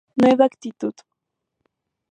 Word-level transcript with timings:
Nueva 0.15 0.45
actitud"". 0.45 0.95